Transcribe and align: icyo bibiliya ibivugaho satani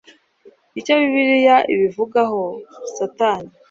icyo 0.79 0.93
bibiliya 0.99 1.57
ibivugaho 1.73 2.41
satani 2.95 3.51